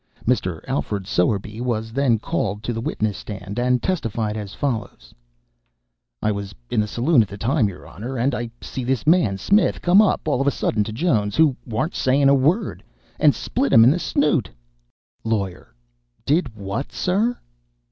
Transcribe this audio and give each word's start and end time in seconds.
Mr. 0.25 0.61
Alfred 0.67 1.05
Sowerby 1.05 1.61
was 1.61 1.91
then 1.93 2.17
called 2.17 2.63
to 2.63 2.73
the 2.73 2.81
witness 2.81 3.15
stand, 3.19 3.59
and 3.59 3.83
testified 3.83 4.35
as 4.35 4.51
follows: 4.55 5.13
"I 6.23 6.31
was 6.31 6.55
in 6.71 6.79
the 6.79 6.87
saloon 6.87 7.21
at 7.21 7.27
the 7.27 7.37
time, 7.37 7.67
your 7.69 7.85
Honor, 7.87 8.17
and 8.17 8.33
I 8.33 8.49
see 8.61 8.83
this 8.83 9.05
man 9.05 9.37
Smith 9.37 9.79
come 9.79 10.01
up 10.01 10.27
all 10.27 10.41
of 10.41 10.47
a 10.47 10.49
sudden 10.49 10.83
to 10.85 10.91
Jones, 10.91 11.35
who 11.35 11.55
warn't 11.67 11.93
saying 11.93 12.29
a 12.29 12.33
word, 12.33 12.83
and 13.19 13.35
split 13.35 13.71
him 13.73 13.83
in 13.83 13.91
the 13.91 13.99
snoot" 13.99 14.49
LAWYER. 15.23 15.67
"Did 16.25 16.55
what, 16.57 16.91
sir?" 16.91 17.37